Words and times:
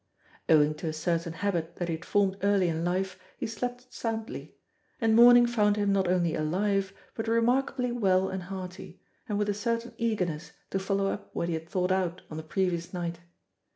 Owing 0.49 0.73
to 0.77 0.87
a 0.87 0.93
certain 0.93 1.33
habit 1.33 1.75
that 1.75 1.87
he 1.87 1.93
had 1.95 2.05
formed 2.05 2.35
early 2.41 2.69
in 2.69 2.83
life 2.83 3.19
he 3.37 3.45
slept 3.45 3.93
soundly, 3.93 4.55
and 4.99 5.15
morning 5.15 5.45
found 5.45 5.75
him 5.75 5.93
not 5.93 6.07
only 6.07 6.33
alive, 6.33 6.91
but 7.13 7.27
remarkably 7.27 7.91
well 7.91 8.27
and 8.27 8.41
hearty, 8.41 8.99
and 9.29 9.37
with 9.37 9.47
a 9.47 9.53
certain 9.53 9.93
eagerness 9.99 10.53
to 10.71 10.79
follow 10.79 11.05
up 11.05 11.29
what 11.35 11.49
he 11.49 11.53
had 11.53 11.69
thought 11.69 11.91
out 11.91 12.23
on 12.31 12.37
the 12.37 12.41
previous 12.41 12.91
night. 12.95 13.19